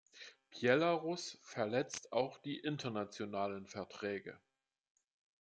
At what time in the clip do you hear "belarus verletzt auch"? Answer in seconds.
0.51-2.39